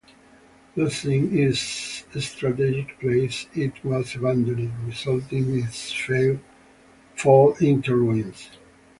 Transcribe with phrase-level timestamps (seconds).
[0.75, 5.93] Losing its strategic place, it was abandoned resulting in its
[7.15, 8.49] fall into ruins.